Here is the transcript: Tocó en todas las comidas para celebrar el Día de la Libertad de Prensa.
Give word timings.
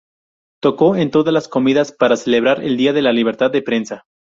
Tocó 0.63 0.95
en 0.95 1.11
todas 1.11 1.31
las 1.31 1.47
comidas 1.47 1.91
para 1.91 2.17
celebrar 2.17 2.63
el 2.63 2.75
Día 2.75 2.91
de 2.91 3.03
la 3.03 3.13
Libertad 3.13 3.51
de 3.51 3.61
Prensa. 3.61 4.05